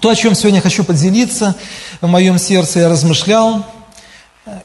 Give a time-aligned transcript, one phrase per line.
[0.00, 1.54] то, о чем сегодня хочу поделиться,
[2.00, 3.64] в моем сердце я размышлял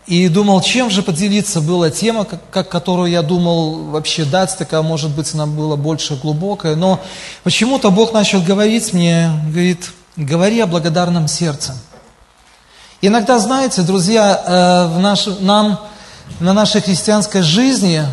[0.07, 1.61] и думал, чем же поделиться.
[1.61, 6.15] Была тема, как, как, которую я думал вообще дать, такая, может быть, она была больше
[6.15, 6.75] глубокая.
[6.75, 7.01] Но
[7.43, 11.75] почему-то Бог начал говорить мне, говорит, говори о благодарном сердце.
[13.01, 15.79] Иногда, знаете, друзья, э, в наш, нам
[16.39, 18.03] на нашей христианской жизни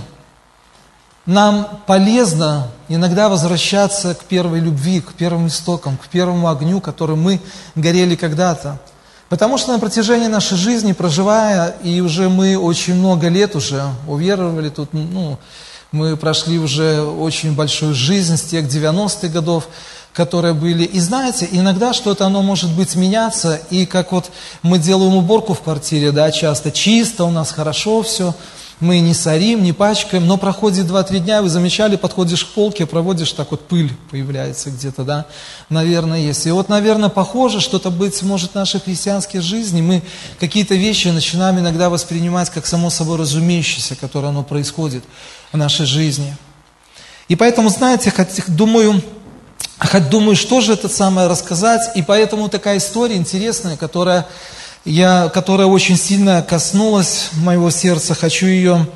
[1.27, 7.41] нам полезно иногда возвращаться к первой любви, к первым истокам, к первому огню, которым мы
[7.75, 8.79] горели когда-то.
[9.29, 14.68] Потому что на протяжении нашей жизни, проживая, и уже мы очень много лет уже уверовали
[14.68, 15.39] тут, ну,
[15.90, 19.68] мы прошли уже очень большую жизнь с тех 90-х годов,
[20.12, 20.84] которые были.
[20.84, 24.31] И знаете, иногда что-то оно может быть меняться, и как вот
[24.62, 28.34] мы делаем уборку в квартире, да, часто чисто, у нас хорошо все,
[28.82, 33.33] мы не сорим, не пачкаем, но проходит 2-3 дня, вы замечали, подходишь к полке, проводишь,
[33.33, 35.27] так вот пыль появляется где-то, да,
[35.69, 36.47] наверное, есть.
[36.47, 40.03] И вот, наверное, похоже, что-то быть может в нашей христианской жизни, мы
[40.41, 45.05] какие-то вещи начинаем иногда воспринимать как само собой разумеющееся, которое оно происходит
[45.53, 46.37] в нашей жизни.
[47.28, 48.12] И поэтому, знаете,
[48.49, 49.01] думаю,
[49.78, 54.27] Хоть думаю, что же это самое рассказать, и поэтому такая история интересная, которая,
[54.84, 58.86] я, которая очень сильно коснулась моего сердца, хочу ее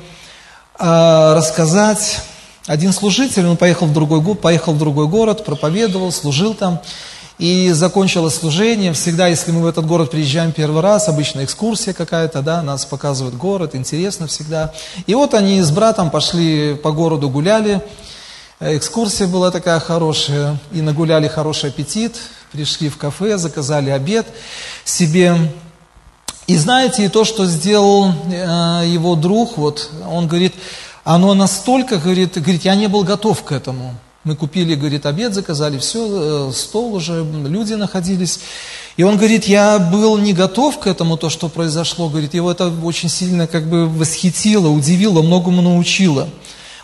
[0.79, 2.19] э, рассказать.
[2.65, 6.81] Один служитель, он поехал в, другой, поехал в другой город, проповедовал, служил там,
[7.37, 8.91] и закончилось служение.
[8.91, 13.35] Всегда, если мы в этот город приезжаем первый раз, обычно экскурсия какая-то, да, нас показывают
[13.35, 14.73] город, интересно всегда.
[15.05, 17.81] И вот они с братом пошли по городу гуляли,
[18.59, 22.15] Экскурсия была такая хорошая, и нагуляли хороший аппетит,
[22.51, 24.25] пришли в кафе, заказали обед
[24.83, 25.37] себе.
[26.47, 30.53] И знаете, и то, что сделал э, его друг, вот, он говорит,
[31.03, 33.95] оно настолько, говорит, говорит, я не был готов к этому.
[34.23, 38.39] Мы купили, говорит, обед, заказали, все, э, стол уже, люди находились.
[38.95, 42.09] И он говорит, я был не готов к этому, то, что произошло.
[42.09, 46.29] Говорит, его это очень сильно как бы восхитило, удивило, многому научило.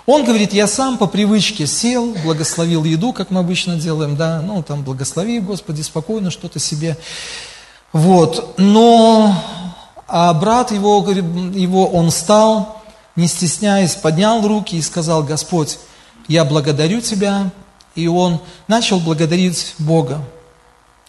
[0.05, 4.61] Он говорит, я сам по привычке сел, благословил еду, как мы обычно делаем, да, ну
[4.61, 6.97] там благослови, Господи, спокойно что-то себе.
[7.93, 9.35] Вот, но
[10.15, 12.83] а брат его, его, он встал,
[13.15, 15.79] не стесняясь, поднял руки и сказал, Господь,
[16.27, 17.49] я благодарю Тебя.
[17.95, 20.21] И он начал благодарить Бога.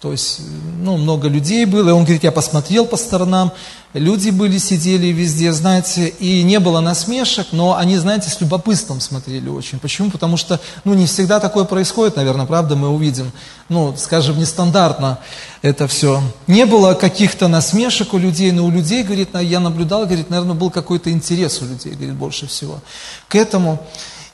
[0.01, 0.41] То есть,
[0.79, 3.53] ну, много людей было, и он говорит, я посмотрел по сторонам,
[3.95, 9.49] люди были, сидели везде, знаете, и не было насмешек, но они, знаете, с любопытством смотрели
[9.49, 9.79] очень.
[9.79, 10.11] Почему?
[10.11, 13.33] Потому что, ну, не всегда такое происходит, наверное, правда, мы увидим,
[13.69, 15.19] ну, скажем, нестандартно
[15.63, 16.21] это все.
[16.47, 20.71] Не было каких-то насмешек у людей, но у людей, говорит, я наблюдал, говорит, наверное, был
[20.71, 22.81] какой-то интерес у людей, говорит, больше всего
[23.29, 23.81] к этому.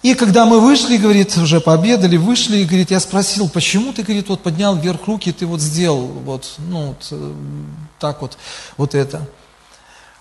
[0.03, 4.31] И когда мы вышли, говорит, уже пообедали, вышли, и говорит, я спросил, почему ты, говорит,
[4.31, 7.33] вот поднял вверх руки, ты вот сделал вот, ну, вот, э,
[7.99, 8.39] так вот,
[8.79, 9.29] вот это.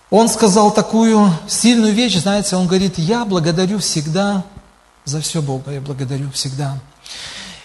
[0.10, 4.44] Он сказал такую сильную вещь, знаете, он говорит, я благодарю всегда
[5.06, 6.80] за все Бога, я благодарю всегда.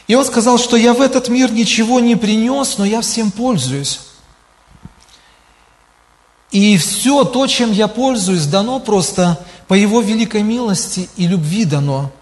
[0.06, 4.00] И он сказал, что я в этот мир ничего не принес, но я всем пользуюсь.
[6.50, 12.12] И все то, чем я пользуюсь, дано просто по Его великой милости и любви дано.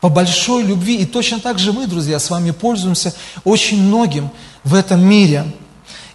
[0.00, 0.96] По большой любви.
[0.96, 3.12] И точно так же мы, друзья, с вами пользуемся
[3.44, 4.30] очень многим
[4.64, 5.44] в этом мире.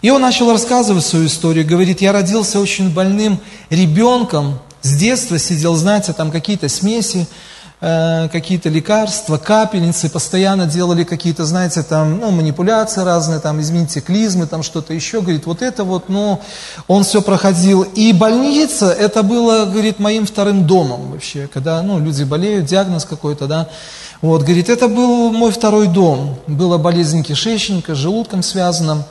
[0.08, 5.76] И он начал рассказывать свою историю, говорит, я родился очень больным ребенком, с детства сидел,
[5.76, 7.28] знаете, там какие-то смеси,
[7.80, 14.48] Э, какие-то лекарства, капельницы, постоянно делали какие-то, знаете, там, ну, манипуляции разные, там, извините, клизмы,
[14.48, 16.42] там что-то еще, говорит, вот это вот, ну,
[16.88, 17.84] он все проходил.
[17.84, 23.46] И больница, это было, говорит, моим вторым домом вообще, когда, ну, люди болеют, диагноз какой-то,
[23.46, 23.70] да,
[24.24, 29.06] вот, говорит, это был мой второй дом, была болезнь кишечника, с желудком связана.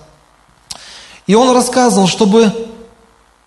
[1.27, 2.53] И он рассказывал, чтобы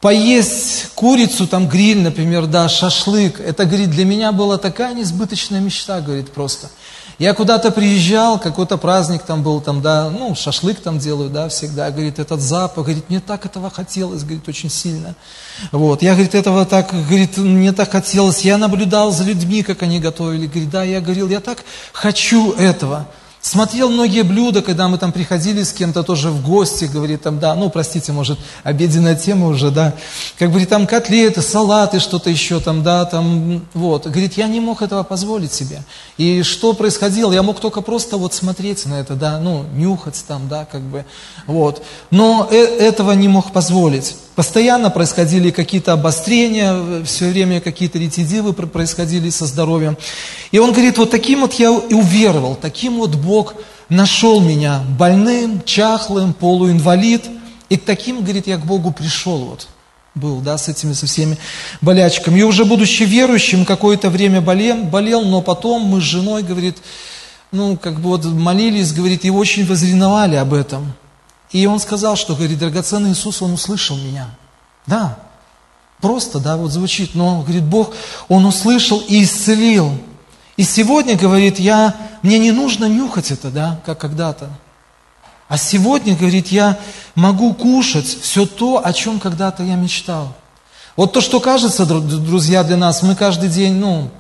[0.02, 6.02] поесть курицу, там гриль, например, да, шашлык, это, говорит, для меня была такая несбыточная мечта,
[6.02, 6.70] говорит, просто.
[7.18, 11.92] Я куда-то приезжал, какой-то праздник там был, там, да, ну, шашлык там делают, да, всегда,
[11.92, 15.16] говорит, этот запах, говорит, мне так этого хотелось, говорит, очень сильно.
[15.74, 20.00] Вот, я, говорит, этого так, говорит, мне так хотелось, я наблюдал за людьми, как они
[20.00, 23.06] готовили, говорит, да, я говорил, я так хочу этого.
[23.42, 27.56] Смотрел многие блюда, когда мы там приходили с кем-то тоже в гости, говорит там, да,
[27.56, 29.94] ну, простите, может, обеденная тема уже, да,
[30.38, 34.08] как говорит, там котлеты, салаты, что-то еще там, да, там, вот.
[34.08, 35.84] Говорит, я не мог этого позволить себе.
[36.18, 37.32] И что происходило?
[37.32, 41.06] Я мог только просто вот смотреть на это, да, ну, нюхать там, да, как бы,
[41.48, 41.82] вот.
[42.12, 44.16] Но э этого не мог позволить.
[44.36, 49.98] Постоянно происходили какие-то обострения, все время какие-то рецидивы происходили со здоровьем.
[50.52, 53.54] И он говорит, вот таким вот я и уверовал, таким вот Бог
[53.90, 57.24] нашел меня больным, чахлым, полуинвалид.
[57.70, 59.68] И к таким, говорит, я к Богу пришел вот
[60.16, 61.38] был, да, с этими, со всеми
[61.82, 62.40] болячками.
[62.40, 66.78] И уже будучи верующим, какое-то время болел, болел, но потом мы с женой, говорит,
[67.52, 70.94] ну, как бы вот молились, говорит, и очень возреновали об этом.
[71.52, 74.30] И он сказал, что, говорит, драгоценный Иисус, он услышал меня.
[74.86, 75.20] Да,
[76.02, 77.94] просто, да, вот звучит, но, говорит, Бог,
[78.28, 79.92] он услышал и исцелил.
[80.60, 84.50] И сегодня, говорит, я, мне не нужно нюхать это, да, как когда-то.
[85.48, 86.78] А сегодня, говорит, я
[87.16, 90.36] могу кушать все то, о чем когда-то я мечтал.
[90.98, 94.12] Вот то, что кажется, друзья, для нас, мы каждый день, ну,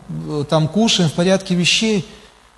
[0.50, 2.08] там кушаем в порядке вещей,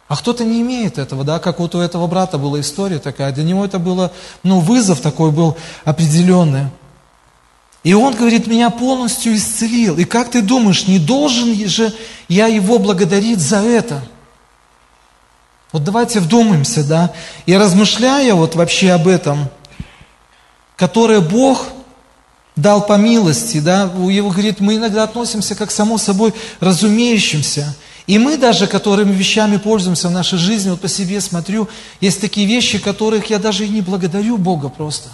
[0.07, 3.43] а кто-то не имеет этого, да, как вот у этого брата была история такая, для
[3.43, 4.11] него это было,
[4.43, 6.67] ну, вызов такой был определенный.
[7.83, 9.97] И он, говорит, меня полностью исцелил.
[9.97, 11.93] И как ты думаешь, не должен же
[12.27, 14.03] я его благодарить за это?
[15.71, 17.13] Вот давайте вдумаемся, да,
[17.45, 19.49] и размышляя вот вообще об этом,
[20.75, 21.67] которое Бог
[22.57, 27.73] дал по милости, да, его говорит, мы иногда относимся как само собой разумеющимся.
[28.05, 31.69] И мы даже, которыми вещами пользуемся в нашей жизни, вот по себе смотрю,
[32.01, 35.09] есть такие вещи, которых я даже и не благодарю Бога просто.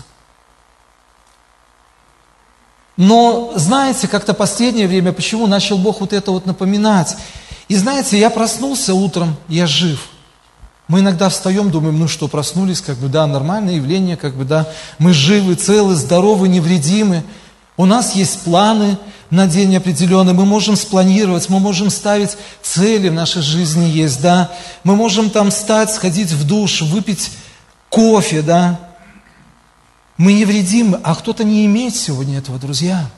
[2.97, 7.15] Но знаете, как-то последнее время, почему начал Бог вот это вот напоминать?
[7.67, 10.09] И знаете, я проснулся утром, я жив–
[10.87, 14.67] мы иногда встаем, думаем, ну что, проснулись, как бы, да, нормальное явление, как бы, да,
[14.99, 17.23] мы живы, целы, здоровы, невредимы.
[17.75, 18.97] У нас есть планы
[19.29, 24.49] на день определенный, мы можем спланировать, мы можем ставить цели в нашей жизни есть, да.
[24.85, 27.31] Мы можем там встать, сходить в душ, выпить
[27.89, 28.79] кофе, да.
[30.17, 33.09] Мы невредимы, а кто-то не имеет сегодня этого, друзья.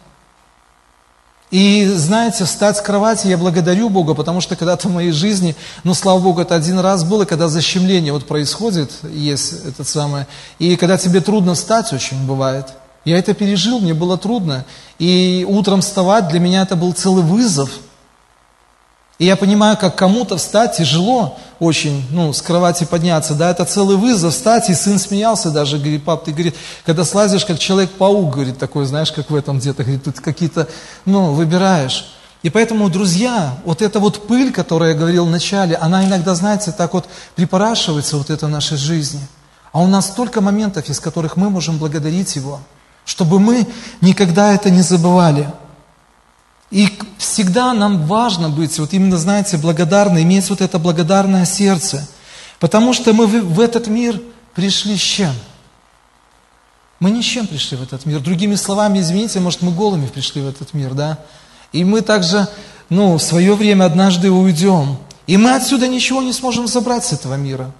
[1.50, 5.94] И, знаете, встать с кровати, я благодарю Бога, потому что когда-то в моей жизни, ну,
[5.94, 10.28] слава Богу, это один раз было, когда защемление вот происходит, есть это самое,
[10.60, 12.68] и когда тебе трудно встать, очень бывает.
[13.06, 14.66] Я это пережил, мне было трудно.
[15.00, 17.72] И утром вставать для меня это был целый вызов–
[19.20, 23.98] и я понимаю, как кому-то встать тяжело очень, ну, с кровати подняться, да, это целый
[23.98, 26.56] вызов встать, и сын смеялся даже, говорит, пап, ты, говорит,
[26.86, 30.70] когда слазишь, как Человек-паук, говорит, такой, знаешь, как в этом где-то, говорит, тут какие-то,
[31.04, 32.08] ну, выбираешь.
[32.44, 36.72] И поэтому, друзья, вот эта вот пыль, которую я говорил в начале, она иногда, знаете,
[36.72, 37.06] так вот
[37.36, 39.20] припорашивается вот это в нашей жизни.
[39.74, 42.62] А у нас столько моментов, из которых мы можем благодарить Его,
[43.04, 43.68] чтобы мы
[44.00, 45.50] никогда это не забывали.
[46.72, 46.88] И
[47.18, 52.08] всегда нам важно быть, вот именно, знаете, благодарны, иметь вот это благодарное сердце.
[52.60, 54.22] Потому что мы в этот мир
[54.54, 55.34] пришли с чем?
[57.00, 58.20] Мы ни с чем пришли в этот мир.
[58.20, 61.18] Другими словами, извините, может, мы голыми пришли в этот мир, да?
[61.72, 62.48] И мы также,
[62.90, 64.98] ну, в свое время однажды уйдем.
[65.26, 67.72] И мы отсюда ничего не сможем забрать с этого мира.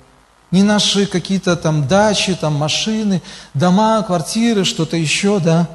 [0.52, 3.22] Ни наши какие-то там дачи, там машины,
[3.54, 5.68] дома, квартиры, что-то еще, да?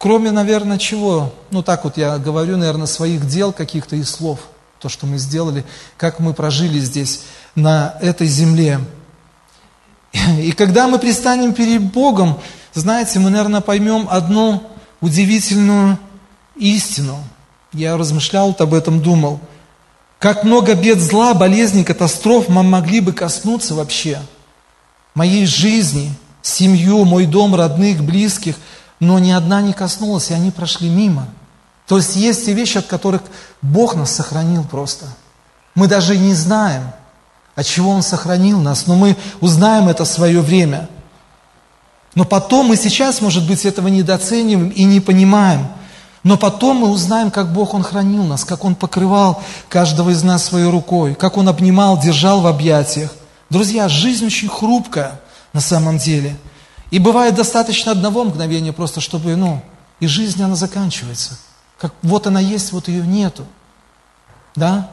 [0.00, 1.30] Кроме, наверное, чего?
[1.50, 4.40] Ну, так вот я говорю, наверное, своих дел каких-то и слов.
[4.78, 5.62] То, что мы сделали,
[5.98, 7.24] как мы прожили здесь,
[7.54, 8.80] на этой земле.
[10.38, 12.40] И когда мы пристанем перед Богом,
[12.72, 14.62] знаете, мы, наверное, поймем одну
[15.02, 15.98] удивительную
[16.56, 17.18] истину.
[17.74, 19.38] Я размышлял об этом, думал.
[20.18, 24.22] Как много бед, зла, болезней, катастроф мы могли бы коснуться вообще
[25.14, 28.56] моей жизни, семью, мой дом, родных, близких–
[29.00, 31.26] но ни одна не коснулась, и они прошли мимо.
[31.88, 33.22] То есть есть те вещи, от которых
[33.62, 35.06] Бог нас сохранил просто.
[35.74, 36.92] Мы даже не знаем,
[37.56, 40.88] от чего Он сохранил нас, но мы узнаем это в свое время.
[42.14, 45.66] Но потом мы сейчас, может быть, этого недооцениваем и не понимаем.
[46.22, 50.44] Но потом мы узнаем, как Бог Он хранил нас, как Он покрывал каждого из нас
[50.44, 53.10] своей рукой, как Он обнимал, держал в объятиях.
[53.48, 55.18] Друзья, жизнь очень хрупкая
[55.54, 56.36] на самом деле–
[56.90, 59.62] и бывает достаточно одного мгновения просто, чтобы, ну,
[60.00, 61.38] и жизнь, она заканчивается.
[61.78, 63.46] Как вот она есть, вот ее нету.
[64.56, 64.90] Да?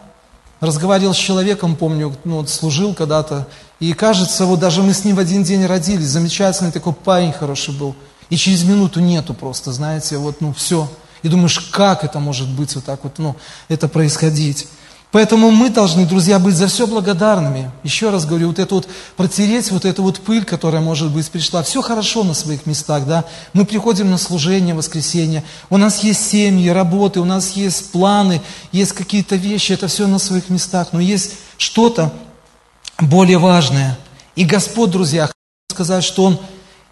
[0.59, 3.47] Разговаривал с человеком, помню, ну, вот служил когда-то,
[3.79, 7.73] и кажется, вот даже мы с ним в один день родились, замечательный такой парень хороший
[7.73, 7.95] был,
[8.29, 10.89] и через минуту нету просто, знаете, вот, ну, все.
[11.23, 13.35] И думаешь, как это может быть вот так вот, ну,
[13.69, 14.67] это происходить.
[15.11, 17.71] Поэтому мы должны, друзья, быть за все благодарными.
[17.83, 21.63] Еще раз говорю, вот это вот протереть вот эту вот пыль, которая, может быть, пришла.
[21.63, 23.23] Все хорошо на своих местах, да.
[23.53, 25.45] Мы приходим на служение, воскресенье.
[25.69, 28.41] У нас есть семьи, работы, у нас есть планы,
[28.73, 30.89] есть какие-то вещи, это все на своих местах.
[30.91, 32.11] Но есть что-то
[32.99, 33.97] более важное.
[34.35, 35.33] И Господь, друзья, хочу
[35.71, 36.39] сказать, что Он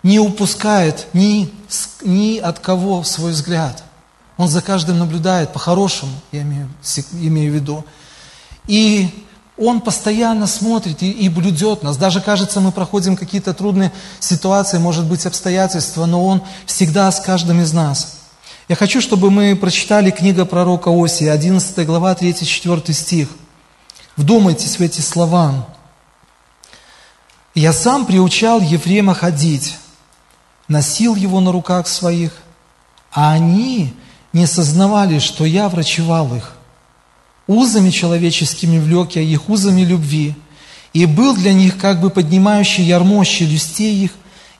[0.03, 1.51] не упускает ни,
[2.01, 3.83] ни от кого свой взгляд.
[4.37, 6.69] Он за каждым наблюдает по-хорошему, я имею,
[7.11, 7.85] имею в виду.
[8.67, 9.09] И
[9.57, 11.97] Он постоянно смотрит и, и блюдет нас.
[11.97, 17.61] Даже кажется, мы проходим какие-то трудные ситуации, может быть, обстоятельства, но Он всегда с каждым
[17.61, 18.17] из нас.
[18.67, 23.29] Я хочу, чтобы мы прочитали книга пророка Осия, 11 глава, 3-4 стих.
[24.17, 25.67] Вдумайтесь в эти слова.
[27.53, 29.77] «Я сам приучал Ефрема ходить,
[30.67, 32.33] носил его на руках своих,
[33.11, 33.93] а они
[34.33, 36.54] не сознавали, что я врачевал их.
[37.47, 40.35] Узами человеческими влек я их, узами любви,
[40.93, 44.11] и был для них как бы поднимающий ярмо челюстей их,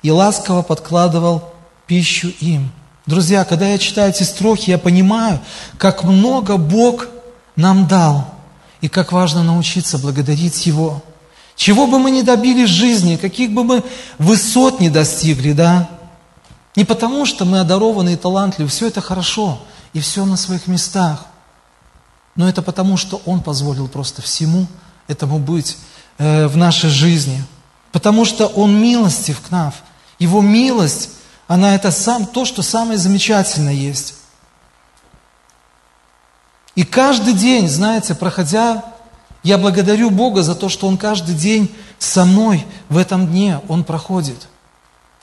[0.04, 1.54] и ласково подкладывал
[1.88, 2.72] пищу им.
[3.06, 5.40] Друзья, когда я читаю эти строки, я понимаю,
[5.78, 7.08] как много Бог
[7.56, 8.28] нам дал,
[8.82, 11.02] и как важно научиться благодарить Его.
[11.56, 13.84] Чего бы мы ни добились в жизни, каких бы мы
[14.20, 15.90] высот не достигли, да,
[16.76, 19.60] не потому, что мы одарованы и талантливы, все это хорошо,
[19.94, 21.26] и все на своих местах.
[22.36, 24.68] Но это потому, что Он позволил просто всему
[25.08, 25.78] этому быть
[26.18, 27.44] э, в нашей жизни.
[27.92, 29.74] Потому что Он милостив к нам.
[30.20, 31.12] Его милость,
[31.48, 34.16] она это сам, то, что самое замечательное есть.
[36.76, 38.84] И каждый день, знаете, проходя,
[39.44, 43.84] я благодарю Бога за то, что Он каждый день со мной в этом дне, Он
[43.84, 44.48] проходит–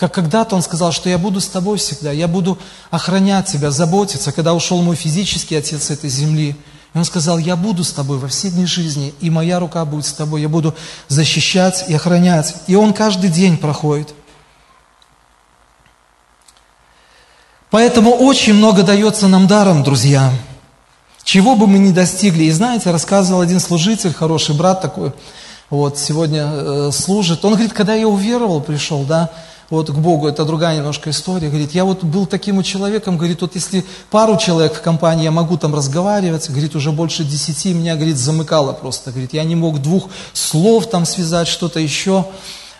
[0.02, 2.58] как когда-то он сказал, что я буду с тобой всегда, я буду
[2.90, 6.56] охранять тебя, заботиться, когда ушел мой физический отец с этой земли.
[6.94, 10.04] И он сказал, я буду с тобой во все дни жизни, и моя рука будет
[10.04, 10.74] с тобой, я буду
[11.08, 12.54] защищать и охранять.
[12.66, 14.14] И он каждый день проходит.
[17.70, 20.30] Поэтому очень много дается нам даром, друзья.
[21.24, 22.44] Чего бы мы ни достигли.
[22.44, 25.12] И знаете, рассказывал один служитель, хороший брат такой,
[25.70, 27.42] вот сегодня э, служит.
[27.46, 29.30] Он говорит, когда я уверовал, пришел, да,
[29.76, 33.54] вот к Богу, это другая немножко история, говорит, я вот был таким человеком, говорит, вот
[33.54, 38.18] если пару человек в компании я могу там разговаривать, говорит, уже больше десяти, меня, говорит,
[38.18, 42.26] замыкало просто, говорит, я не мог двух слов там связать, что-то еще,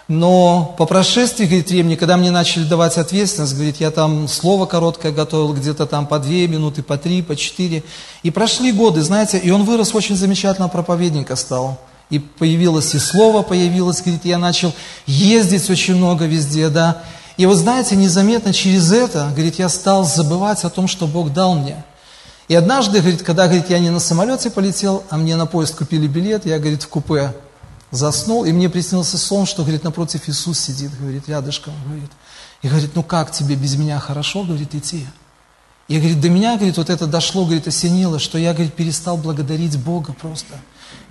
[0.06, 5.12] но по прошествии, говорит, времени, когда мне начали давать ответственность, говорит, я там слово короткое
[5.12, 7.84] готовил, где-то там по две минуты, по три, по четыре.
[8.22, 11.78] И прошли годы, знаете, и он вырос очень замечательного проповедника стал
[12.12, 14.74] и появилось и слово появилось, говорит, я начал
[15.06, 17.02] ездить очень много везде, да.
[17.38, 21.54] И вот знаете, незаметно через это, говорит, я стал забывать о том, что Бог дал
[21.54, 21.82] мне.
[22.48, 26.06] И однажды, говорит, когда, говорит, я не на самолете полетел, а мне на поезд купили
[26.06, 27.34] билет, я, говорит, в купе
[27.90, 32.10] заснул, и мне приснился сон, что, говорит, напротив Иисус сидит, говорит, рядышком, говорит.
[32.60, 35.06] И говорит, ну как тебе без меня хорошо, говорит, идти?
[35.88, 39.78] И, говорит, до меня, говорит, вот это дошло, говорит, осенило, что я, говорит, перестал благодарить
[39.78, 40.58] Бога просто.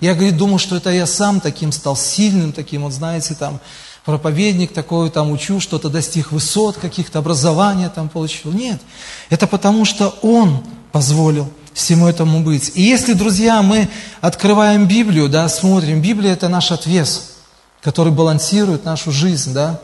[0.02, 3.60] Я, говорит, думал, что это я сам таким стал, сильным таким, вот знаете, там,
[4.04, 8.52] проповедник такой, там, учу, что-то достиг высот каких-то, образования там получил.
[8.52, 8.80] Нет,
[9.30, 12.72] это потому, что Он позволил всему этому быть.
[12.74, 13.88] И если, друзья, мы
[14.20, 17.34] открываем Библию, да, смотрим, Библия– это наш отвес,
[17.80, 19.80] который балансирует нашу жизнь, да,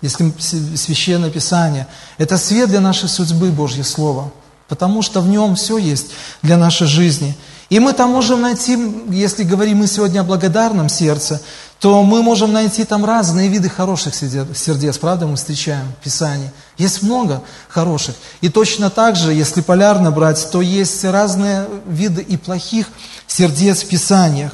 [0.00, 1.86] если Священное Писание.
[2.16, 4.32] Это свет для нашей судьбы, Божье Слово,
[4.66, 6.06] потому что в нем все есть
[6.40, 7.36] для нашей жизни–
[7.68, 8.78] и мы там можем найти,
[9.10, 11.40] если говорим мы сегодня о благодарном сердце,
[11.80, 16.50] то мы можем найти там разные виды хороших сердец, правда, мы встречаем в Писании.
[16.78, 18.14] Есть много хороших.
[18.40, 22.88] И точно так же, если полярно брать, то есть разные виды и плохих
[23.26, 24.52] сердец в Писаниях.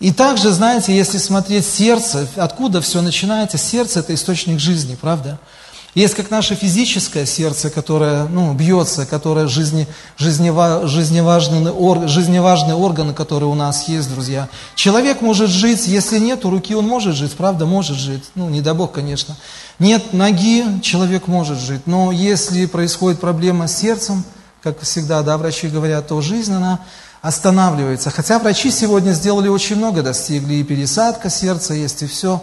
[0.00, 5.40] И также, знаете, если смотреть сердце, откуда все начинается, сердце– это источник жизни, правда?
[5.98, 13.12] Есть как наше физическое сердце, которое ну, бьется, которое жизни, жизнева, жизневажные, ор, жизневажные органы,
[13.12, 14.48] которые у нас есть, друзья.
[14.76, 18.22] Человек может жить, если нет руки, он может жить, правда, может жить.
[18.36, 19.36] Ну, не дай Бог, конечно.
[19.80, 21.82] Нет ноги, человек может жить.
[21.86, 24.22] Но если происходит проблема с сердцем,
[24.62, 26.78] как всегда, да, врачи говорят, то жизнь, она
[27.22, 28.10] останавливается.
[28.10, 32.40] Хотя врачи сегодня сделали очень много, достигли и пересадка сердца есть, и все.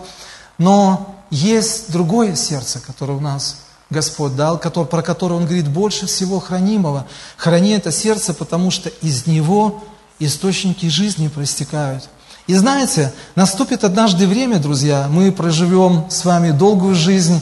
[0.58, 3.58] Но есть другое сердце, которое у нас
[3.90, 7.06] Господь дал, который, про которое Он говорит больше всего хранимого.
[7.38, 9.84] Храни это сердце, потому что из него
[10.20, 12.10] источники жизни проистекают.
[12.48, 17.42] И знаете, наступит однажды время, друзья, мы проживем с вами долгую жизнь,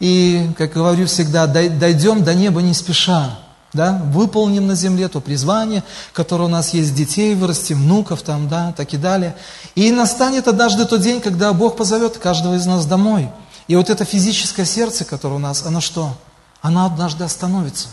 [0.00, 3.38] и, как говорю всегда, дойдем до неба не спеша
[3.78, 8.74] да, выполним на земле то призвание, которое у нас есть, детей вырастим, внуков там, да,
[8.76, 9.36] так и далее.
[9.76, 13.30] И настанет однажды тот день, когда Бог позовет каждого из нас домой.
[13.68, 16.12] И вот это физическое сердце, которое у нас, оно что?
[16.60, 17.86] Оно однажды остановится.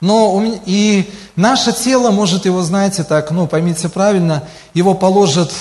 [0.00, 4.42] Но у меня, и наше тело может его, знаете, так, ну, поймите правильно,
[4.74, 5.52] его положат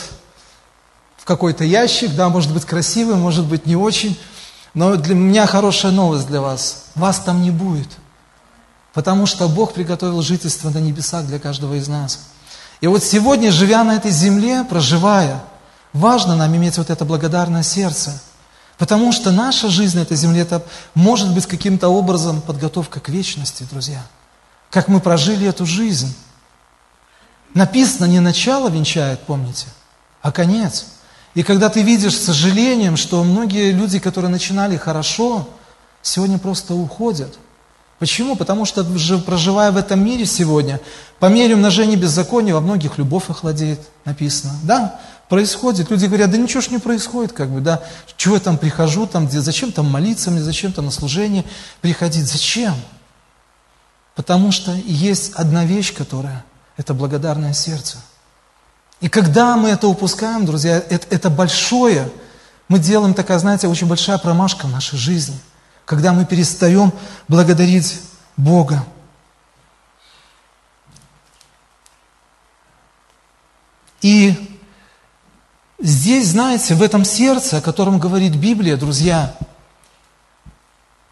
[1.18, 4.20] в какой-то ящик, да, может быть красивый, может быть не очень.
[4.74, 6.86] Но для меня хорошая новость для вас.
[6.96, 7.90] Вас там не будет–
[8.98, 12.22] Потому что Бог приготовил жительство на небесах для каждого из нас.
[12.82, 15.44] И вот сегодня, живя на этой земле, проживая,
[15.94, 18.20] важно нам иметь вот это благодарное сердце.
[18.80, 23.68] Потому что наша жизнь на этой земле, это может быть каким-то образом подготовка к вечности,
[23.70, 24.02] друзья.
[24.72, 26.16] Как мы прожили эту жизнь.
[27.54, 29.68] Написано, не начало венчает, помните,
[30.24, 30.88] а конец.
[31.36, 35.48] И когда ты видишь с сожалением, что многие люди, которые начинали хорошо,
[36.02, 37.38] сегодня просто уходят–
[38.00, 38.36] Почему?
[38.36, 38.84] Потому что,
[39.26, 40.80] проживая в этом мире сегодня,
[41.20, 44.54] по мере умножения беззакония во многих любовь охладеет, написано.
[44.64, 45.00] Да,
[45.30, 45.90] происходит.
[45.90, 47.82] Люди говорят, да ничего ж не происходит, как бы, да.
[48.16, 51.44] Чего я там прихожу, там, где, зачем там молиться мне, зачем там на служение
[51.82, 52.76] приходить, зачем?
[54.14, 57.98] Потому что есть одна вещь, которая, это благодарное сердце.
[59.02, 62.10] И когда мы это упускаем, друзья, это, это большое,
[62.68, 65.36] мы делаем такая, знаете, очень большая промашка в нашей жизни–
[65.88, 66.92] когда мы перестаем
[67.30, 68.02] благодарить
[68.36, 68.86] Бога.
[74.02, 74.36] И
[75.80, 79.34] здесь, знаете, в этом сердце, о котором говорит Библия, друзья,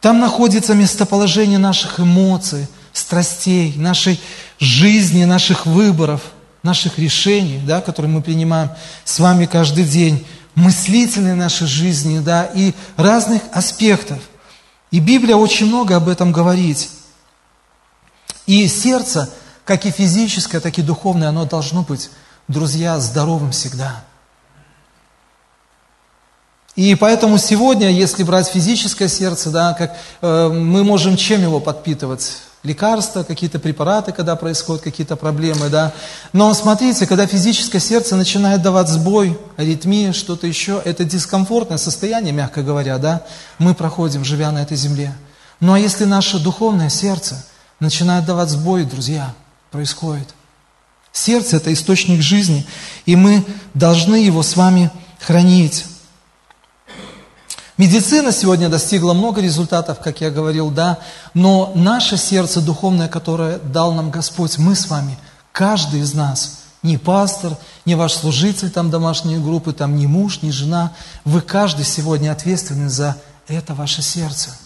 [0.01, 4.19] там находится местоположение наших эмоций, страстей, нашей
[4.59, 6.21] жизни, наших выборов,
[6.63, 8.71] наших решений, да, которые мы принимаем
[9.05, 14.19] с вами каждый день, мыслительной нашей жизни, да, и разных аспектов–
[14.91, 16.89] и Библия очень много об этом говорит.
[18.45, 19.29] И сердце,
[19.65, 22.09] как и физическое, так и духовное, оно должно быть,
[22.47, 24.03] друзья, здоровым всегда.
[26.75, 32.41] И поэтому сегодня, если брать физическое сердце, да, как, э, мы можем чем его подпитывать?
[32.65, 35.93] Лекарства, какие-то препараты, когда происходят какие-то проблемы, да.
[36.33, 42.63] Но смотрите, когда физическое сердце начинает давать сбой, аритмия, что-то еще, это дискомфортное состояние, мягко
[42.63, 43.23] говоря, да,
[43.59, 45.15] мы проходим, живя на этой земле.
[45.59, 47.45] Ну а если наше духовное сердце
[47.79, 49.33] начинает давать сбой, друзья,
[49.71, 50.33] происходит.
[51.11, 52.65] Сердце– это источник жизни,
[53.05, 55.85] и мы должны его с вами хранить.
[57.77, 60.99] Медицина сегодня достигла много результатов, как я говорил, да,
[61.33, 65.17] но наше сердце духовное, которое дал нам Господь, мы с вами,
[65.51, 70.51] каждый из нас, не пастор, не ваш служитель там домашней группы, там не муж, не
[70.51, 70.93] жена,
[71.25, 74.51] вы каждый сегодня ответственны за это ваше сердце–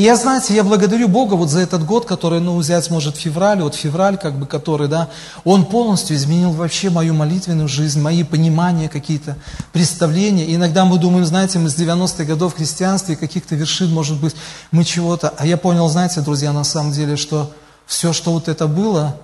[0.00, 3.60] и я, знаете, я благодарю Бога вот за этот год, который, ну, взять может февраль,
[3.60, 5.10] вот февраль, как бы, который, да,
[5.44, 9.36] он полностью изменил вообще мою молитвенную жизнь, мои понимания какие-то,
[9.74, 10.46] представления.
[10.46, 14.34] И иногда мы думаем, знаете, мы с 90-х годов в христианстве, каких-то вершин, может быть,
[14.70, 15.34] мы чего-то.
[15.36, 17.52] А я понял, знаете, друзья, на самом деле, что
[17.84, 19.18] все, что вот это было,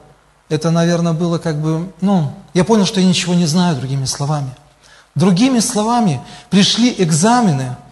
[0.51, 4.51] это, наверное, было как бы, ну, я понял, что я ничего не знаю, другими словами.
[5.15, 7.77] Другими словами, пришли экзамены–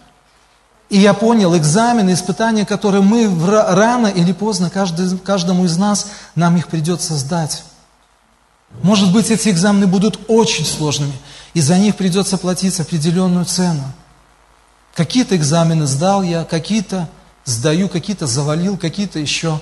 [0.89, 6.57] и я понял, экзамены, испытания, которые мы рано или поздно, каждый, каждому из нас, нам
[6.57, 7.63] их придется сдать.
[8.83, 11.13] Может быть, эти экзамены будут очень сложными,
[11.53, 13.83] и за них придется платить определенную цену.
[14.93, 17.09] Какие-то экзамены сдал я, какие-то
[17.45, 19.59] сдаю, какие-то завалил, какие-то еще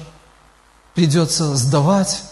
[0.93, 2.23] придется сдавать.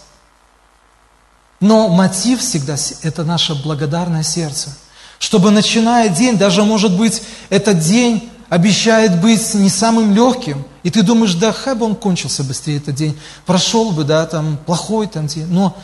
[1.60, 4.76] Но мотив всегда– это наше благодарное сердце.
[5.18, 11.02] Чтобы, начиная день, даже, может быть, этот день обещает быть не самым легким, и ты
[11.02, 15.26] думаешь, да, хай бы он кончился быстрее этот день, прошел бы, да, там, плохой там
[15.26, 15.74] день, но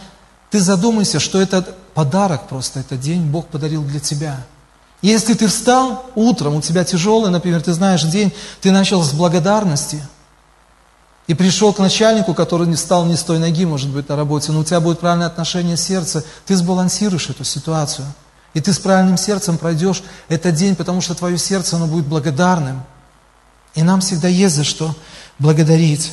[0.50, 1.62] ты задумайся, что это
[1.94, 4.44] подарок просто, этот день Бог подарил для тебя.
[5.00, 10.06] Если ты встал утром, у тебя тяжелый, например, ты знаешь день, ты начал с благодарности,
[11.26, 14.52] и пришел к начальнику, который не встал не с той ноги, может быть, на работе,
[14.52, 18.04] но у тебя будет правильное отношение сердца, ты сбалансируешь эту ситуацию–
[18.54, 22.82] и ты с правильным сердцем пройдешь этот день, потому что твое сердце, оно будет благодарным.
[23.74, 24.94] И нам всегда есть за что
[25.38, 26.12] благодарить.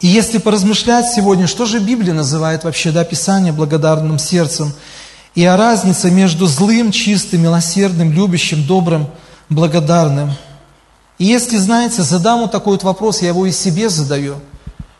[0.00, 4.72] И если поразмышлять сегодня, что же Библия называет вообще, да, Писание благодарным сердцем,
[5.34, 9.08] и о разнице между злым, чистым, милосердным, любящим, добрым,
[9.48, 10.32] благодарным.
[11.18, 14.36] И если, знаете, задам вот такой вот вопрос, я его и себе задаю,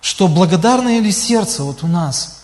[0.01, 2.35] что благодарное ли сердце вот у нас–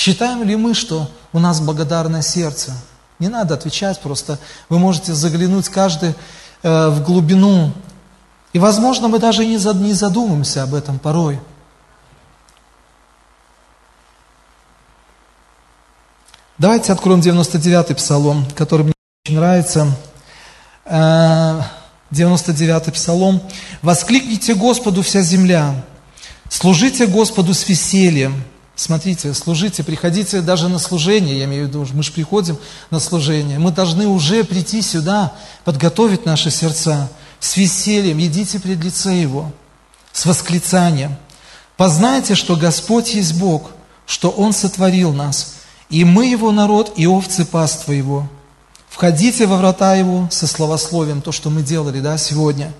[0.00, 2.72] Считаем ли мы, что у нас благодарное сердце?
[3.18, 4.38] Не надо отвечать просто.
[4.70, 6.14] Вы можете заглянуть каждый
[6.62, 7.74] э, в глубину.
[8.54, 11.38] И, возможно, мы даже не, зад, не задумаемся об этом порой.
[16.56, 18.94] Давайте откроем 99-й псалом, который мне
[19.26, 19.86] очень нравится.
[20.86, 23.42] 99-й э, псалом.
[23.82, 25.74] «Воскликните Господу вся земля,
[26.48, 28.42] служите Господу с весельем,
[28.80, 32.56] Смотрите, служите, приходите даже на служение, я имею в виду, мы же приходим
[32.88, 33.58] на служение.
[33.58, 35.34] Мы должны уже прийти сюда,
[35.66, 39.52] подготовить наши сердца с весельем, идите пред лице Его,
[40.14, 41.16] с восклицанием.
[41.76, 43.72] Познайте, что Господь есть Бог,
[44.06, 45.56] что Он сотворил нас,
[45.90, 48.30] и мы Его народ, и овцы паства Его.
[48.88, 52.72] Входите во врата Его со словословием, то, что мы делали да, сегодня.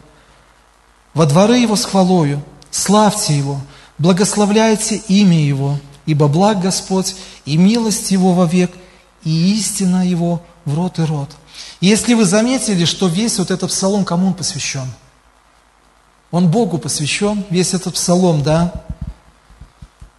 [1.13, 3.61] Во дворы Его с хвалою, славьте Его,
[3.99, 5.79] благословляйте имя Его,
[6.11, 8.73] ибо благ Господь, и милость Его вовек,
[9.23, 11.31] и истина Его в рот и рот.
[11.81, 14.91] если вы заметили, что весь вот этот псалом кому он посвящен?
[16.33, 18.73] Он Богу посвящен, весь этот псалом, да?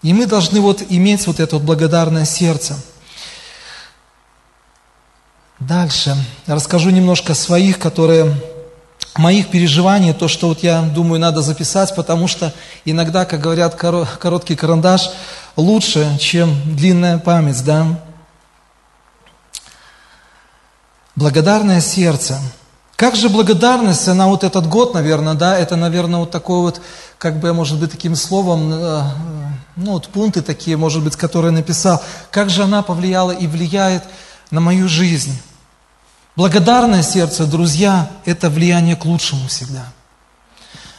[0.02, 2.80] И мы должны вот иметь вот это вот благодарное сердце.
[5.60, 6.16] Дальше.
[6.48, 8.34] Расскажу немножко своих, которые
[9.18, 12.54] моих переживаний, то, что вот я думаю, надо записать, потому что
[12.86, 15.10] иногда, как говорят, короткий карандаш
[15.56, 18.00] лучше, чем длинная память, да.
[21.16, 22.40] Благодарное сердце.
[22.96, 26.82] Как же благодарность, она вот этот год, наверное, да, это, наверное, вот такой вот,
[27.18, 29.04] как бы, может быть, таким словом, э,
[29.76, 34.04] ну, вот пункты такие, может быть, которые написал, как же она повлияла и влияет
[34.52, 35.42] на мою жизнь.
[36.36, 39.86] Благодарное сердце, друзья, это влияние к лучшему всегда.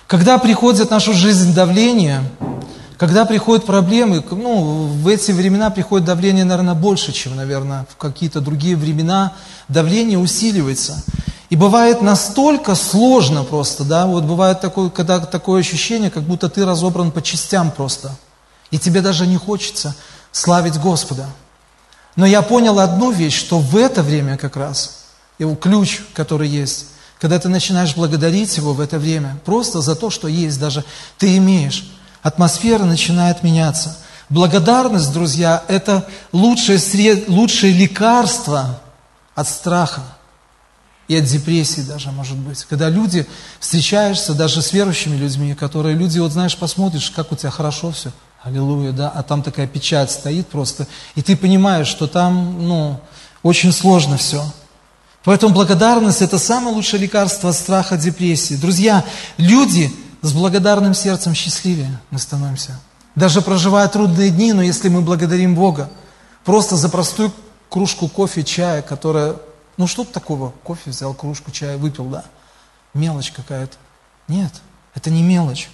[0.06, 2.22] Когда приходит в нашу жизнь давление,
[3.02, 8.40] когда приходят проблемы, ну, в эти времена приходит давление, наверное, больше, чем, наверное, в какие-то
[8.40, 9.32] другие времена,
[9.66, 11.02] давление усиливается.
[11.50, 16.64] И бывает настолько сложно просто, да, вот бывает такое, когда такое ощущение, как будто ты
[16.64, 18.16] разобран по частям просто.
[18.70, 19.96] И тебе даже не хочется
[20.30, 21.26] славить Господа.
[22.14, 24.98] Но я понял одну вещь, что в это время как раз–
[25.40, 26.86] его ключ, который есть.
[27.18, 30.84] Когда ты начинаешь благодарить Его в это время, просто за то, что есть, даже
[31.18, 31.84] ты имеешь,
[32.22, 33.98] атмосфера начинает меняться.
[34.28, 37.28] Благодарность, друзья, это лучшее, сред...
[37.28, 38.80] лучшее лекарство
[39.34, 40.02] от страха
[41.08, 42.64] и от депрессии даже, может быть.
[42.64, 43.26] Когда люди
[43.60, 48.10] встречаешься даже с верующими людьми, которые люди, вот знаешь, посмотришь, как у тебя хорошо все,
[48.42, 53.00] аллилуйя, да, а там такая печать стоит просто, и ты понимаешь, что там, ну,
[53.42, 54.44] очень сложно все.
[55.24, 58.54] Поэтому благодарность– это самое лучшее лекарство от страха, депрессии.
[58.54, 59.04] Друзья,
[59.36, 62.80] люди с благодарным сердцем счастливее мы становимся.
[63.14, 65.90] Даже проживая трудные дни, но если мы благодарим Бога,
[66.44, 67.30] просто за простую
[67.68, 69.36] кружку кофе, чая, которая,
[69.76, 72.24] ну что такого, кофе взял, кружку чая, выпил, да,
[72.94, 73.76] мелочь какая-то.
[74.28, 74.52] Нет,
[74.94, 75.68] это не мелочь.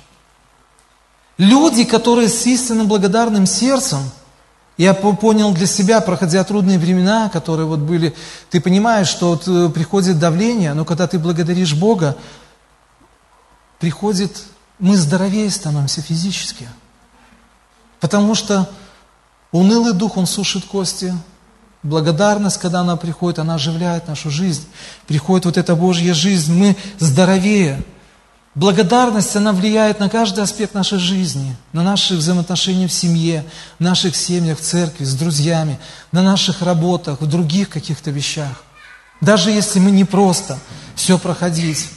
[1.36, 4.00] Люди, которые с истинным благодарным сердцем–
[4.78, 8.14] я понял для себя, проходя трудные времена, которые вот были,
[8.48, 12.16] ты понимаешь, что вот э, приходит давление, но когда ты благодаришь Бога,
[13.78, 14.44] приходит,
[14.78, 16.68] мы здоровее становимся физически.
[18.00, 18.68] Потому что
[19.50, 21.14] унылый дух, он сушит кости.
[21.82, 24.66] Благодарность, когда она приходит, она оживляет нашу жизнь.
[25.06, 27.82] Приходит вот эта Божья жизнь, мы здоровее.
[28.54, 33.44] Благодарность, она влияет на каждый аспект нашей жизни, на наши взаимоотношения в семье,
[33.78, 35.78] в наших семьях, в церкви, с друзьями,
[36.10, 38.64] на наших работах, в других каких-то вещах.
[39.20, 40.58] Даже если мы не просто
[40.96, 41.88] все проходить.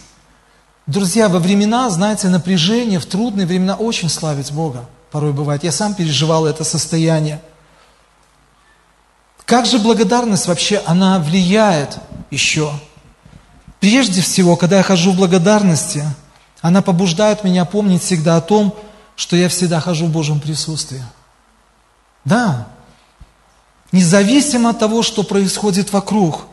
[0.91, 5.63] Друзья, во времена, знаете, напряжения, в трудные времена очень славить Бога порой бывает.
[5.63, 7.41] Я сам переживал это состояние.
[9.45, 11.97] Как же благодарность вообще, она влияет
[12.29, 12.71] еще?
[13.79, 16.03] Прежде всего, когда я хожу в благодарности–
[16.61, 18.75] она побуждает меня помнить всегда о том,
[19.15, 21.03] что я всегда хожу в Божьем присутствии.
[22.23, 22.67] Да,
[23.91, 26.45] независимо от того, что происходит вокруг.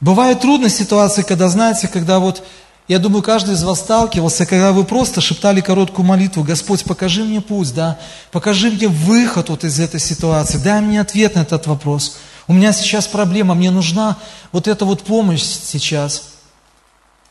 [0.00, 2.42] Бывают трудные ситуации, когда, знаете, когда вот,
[2.90, 7.40] я думаю, каждый из вас сталкивался, когда вы просто шептали короткую молитву, Господь, покажи мне
[7.40, 8.00] путь, да,
[8.32, 12.16] покажи мне выход вот из этой ситуации, дай мне ответ на этот вопрос.
[12.48, 14.16] У меня сейчас проблема, мне нужна
[14.50, 16.30] вот эта вот помощь сейчас.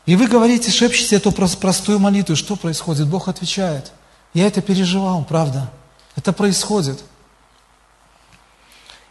[0.06, 3.10] И вы говорите, шепчете эту простую молитву, и что происходит?
[3.10, 3.92] Бог отвечает.
[4.34, 5.70] Я это переживал, правда.
[6.16, 7.04] Это происходит.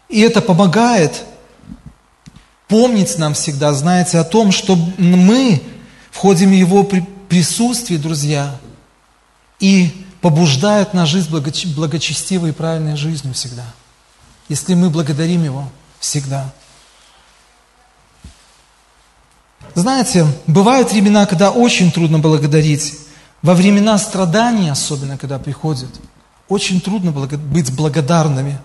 [0.09, 1.25] И это помогает
[2.69, 5.63] помнить нам всегда, знаете, о том, что мы
[6.11, 6.85] входим в Его
[7.29, 8.59] присутствие, друзья,
[9.61, 13.65] и побуждает на жизнь благочестивой и правильной жизнью всегда.
[14.49, 15.69] Если мы благодарим Его
[16.01, 16.53] всегда.
[19.75, 22.99] Знаете, бывают времена, когда очень трудно благодарить.
[23.43, 25.91] Во времена страдания, особенно когда приходят,
[26.49, 28.59] очень трудно быть благодарными.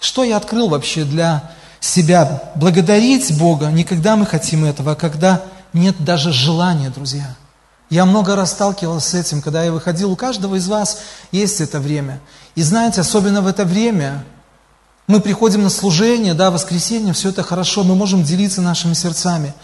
[0.00, 2.52] Что я открыл вообще для себя?
[2.56, 5.42] Благодарить Бога не когда мы хотим этого, а когда
[5.76, 7.36] нет даже желания, друзья.
[7.88, 10.98] Я много раз сталкивался с этим, когда я выходил, у каждого из вас
[11.30, 12.20] есть это время.
[12.56, 14.24] И знаете, особенно в это время,
[15.06, 19.54] мы приходим на служение, да, воскресенье, все это хорошо, мы можем делиться нашими сердцами.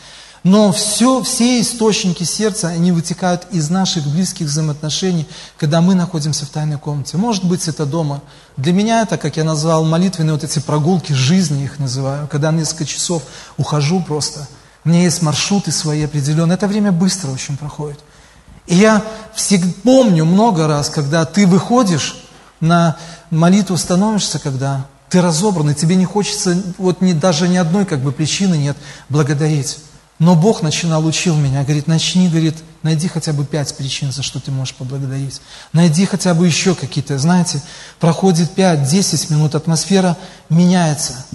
[0.44, 6.48] Но все, все источники сердца, они вытекают из наших близких взаимоотношений, когда мы находимся в
[6.48, 7.16] тайной комнате.
[7.16, 8.22] Может быть, это дома.
[8.56, 12.84] Для меня это, как я назвал, молитвенные вот эти прогулки жизни, их называю, когда несколько
[12.84, 13.22] часов
[13.56, 14.48] ухожу просто.
[14.84, 16.54] У меня есть маршруты свои определенные.
[16.54, 18.00] Это время быстро очень проходит.
[18.66, 19.02] И я
[19.34, 22.16] всегда помню много раз, когда ты выходишь
[22.60, 22.96] на
[23.30, 28.12] молитву, становишься, когда ты разобранный, тебе не хочется, вот ни, даже ни одной как бы
[28.12, 28.76] причины нет
[29.08, 29.78] благодарить.
[30.18, 34.38] Но Бог начинал, учил меня, говорит, начни, говорит, найди хотя бы пять причин, за что
[34.38, 35.40] ты можешь поблагодарить.
[35.72, 37.60] Найди хотя бы еще какие-то, знаете,
[37.98, 40.16] проходит 5-10 минут, атмосфера
[40.48, 41.26] меняется.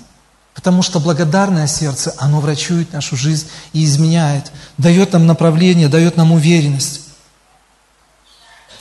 [0.57, 6.31] Потому что благодарное сердце, оно врачует нашу жизнь и изменяет, дает нам направление, дает нам
[6.31, 7.01] уверенность.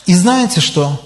[0.06, 0.98] И знаете что?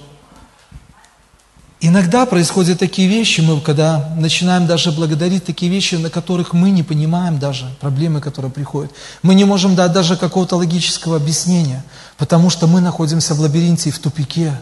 [1.81, 6.85] Иногда происходят такие вещи, мы когда начинаем даже благодарить такие вещи, на которых мы не
[6.85, 8.93] понимаем даже проблемы, которые приходят.
[9.23, 11.85] Мы не можем дать даже какого-то логического объяснения,
[12.17, 14.53] потому что мы находимся в лабиринте и в тупике.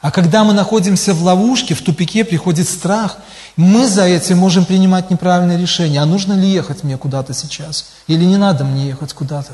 [0.00, 3.16] А когда мы находимся в ловушке, в тупике приходит страх,
[3.56, 6.00] мы за этим можем принимать неправильные решения.
[6.00, 7.86] А нужно ли ехать мне куда-то сейчас?
[8.06, 9.52] Или не надо мне ехать куда-то?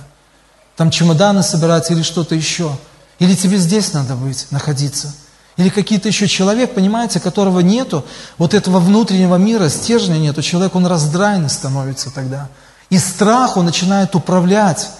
[0.76, 2.76] Там чемоданы собирать или что-то еще?
[3.18, 5.14] Или тебе здесь надо быть, находиться?
[5.56, 8.04] Или какие-то еще человек, понимаете, которого нету,
[8.38, 12.48] вот этого внутреннего мира, стержня нету, человек, он раздраенный становится тогда.
[12.90, 14.90] И страх, он начинает управлять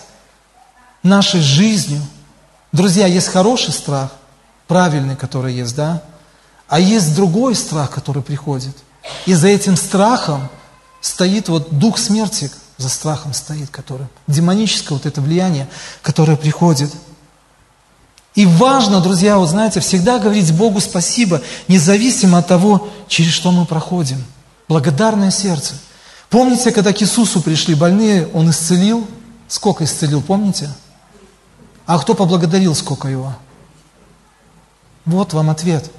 [1.02, 2.00] нашей жизнью.
[2.70, 4.12] Друзья, есть хороший страх,
[4.72, 6.02] правильный, который есть, да?
[6.66, 8.76] А есть другой страх, который приходит.
[9.26, 10.48] И за этим страхом
[11.02, 15.68] стоит вот дух смерти, за страхом стоит, который, демоническое вот это влияние,
[16.02, 16.90] которое приходит–
[18.34, 23.66] и важно, друзья, вот знаете, всегда говорить Богу спасибо, независимо от того, через что мы
[23.66, 24.24] проходим.
[24.68, 25.74] Благодарное сердце.
[26.30, 29.06] Помните, когда к Иисусу пришли больные, Он исцелил?
[29.48, 30.70] Сколько исцелил, помните?
[31.84, 33.34] А кто поблагодарил, сколько его?
[35.04, 35.90] Вот вам ответ.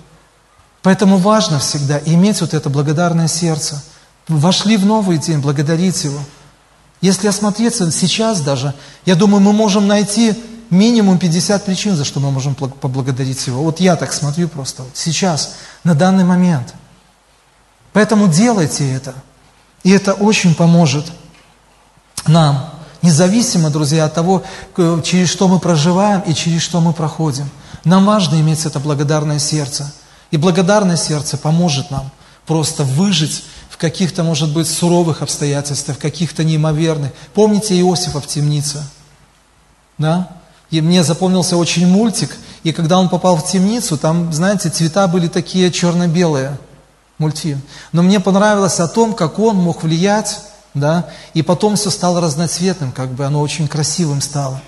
[0.81, 3.81] Поэтому важно всегда иметь вот это благодарное сердце.
[4.27, 6.19] Вошли в новый день, благодарить Его.
[7.01, 8.73] Если осмотреться сейчас даже,
[9.05, 10.35] я думаю, мы можем найти
[10.69, 13.63] минимум 50 причин, за что мы можем поблагодарить Его.
[13.63, 16.73] Вот я так смотрю просто, вот сейчас, на данный момент.
[17.91, 19.13] Поэтому делайте это.
[19.83, 21.11] И это очень поможет
[22.25, 22.69] нам,
[23.01, 24.43] независимо, друзья, от того,
[25.03, 27.49] через что мы проживаем и через что мы проходим.
[27.83, 29.91] Нам важно иметь это благодарное сердце.
[30.31, 32.09] И благодарное сердце поможет нам
[32.45, 37.11] просто выжить в каких-то, может быть, суровых обстоятельствах, в каких-то неимоверных.
[37.33, 38.83] Помните Иосифа в темнице?
[39.97, 40.29] Да?
[40.69, 45.27] И мне запомнился очень мультик, и когда он попал в темницу, там, знаете, цвета были
[45.27, 46.57] такие черно-белые,
[47.19, 47.61] мультфильм.
[47.91, 50.39] Но мне понравилось о том, как он мог влиять,
[50.73, 54.61] да, и потом все стало разноцветным, как бы оно очень красивым стало.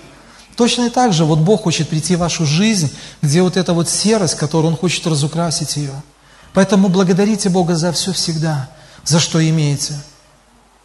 [0.56, 2.90] Точно так же, вот Бог хочет прийти в вашу жизнь,
[3.20, 5.92] где вот эта вот серость, которую Он хочет разукрасить ее.
[6.54, 8.70] Поэтому благодарите Бога за все всегда,
[9.04, 9.94] за что имеете.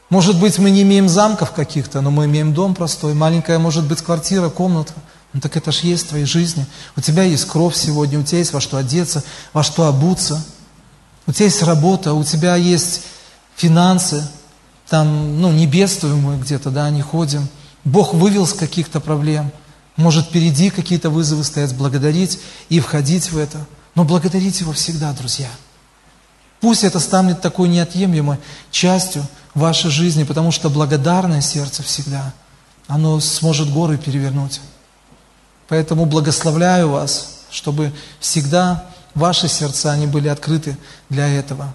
[0.10, 4.02] Может быть, мы не имеем замков каких-то, но мы имеем дом простой, маленькая, может быть,
[4.02, 4.94] квартира, комната.
[5.32, 6.66] Ну так это ж есть в твоей жизни.
[6.98, 10.44] У тебя есть кровь сегодня, у тебя есть во что одеться, во что обуться.
[11.28, 13.04] У тебя есть работа, у тебя есть
[13.56, 14.28] финансы.
[14.90, 17.48] Там, ну, не бедствуем мы где-то, да, не ходим.
[17.86, 19.50] Бог вывел с каких-то проблем.
[20.02, 23.66] Может, впереди какие-то вызовы стоять, благодарить и входить в это.
[23.96, 25.50] Но благодарите Его всегда, друзья.
[26.60, 28.38] Пусть это станет такой неотъемлемой
[28.72, 32.34] частью– вашей жизни, потому что благодарное сердце всегда,
[32.88, 34.62] оно сможет горы перевернуть.
[35.68, 40.78] Поэтому благословляю вас, чтобы всегда ваши сердца, они были открыты
[41.10, 41.74] для этого.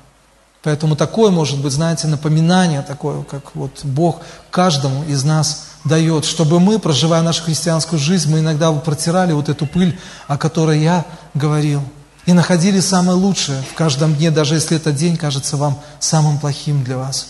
[0.63, 6.61] Поэтому такое может быть, знаете, напоминание такое, как вот Бог каждому из нас дает, чтобы
[6.61, 11.83] мы, проживая нашу христианскую жизнь, мы иногда протирали вот эту пыль, о которой я говорил,
[12.27, 16.83] и находили самое лучшее в каждом дне, даже если этот день кажется вам самым плохим
[16.85, 17.29] для вас.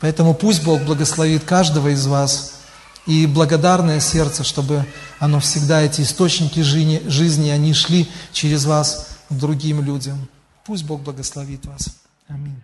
[0.00, 2.52] Поэтому пусть Бог благословит каждого из вас
[3.06, 4.86] и благодарное сердце, чтобы
[5.18, 10.28] оно всегда, эти источники жизни, они шли через вас к другим людям.
[10.64, 11.88] Пусть Бог благословит вас.
[12.28, 12.60] Аминь.